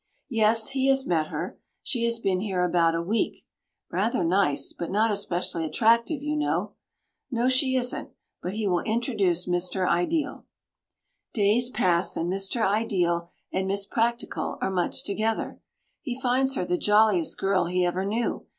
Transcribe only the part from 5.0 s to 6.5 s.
especially attractive, you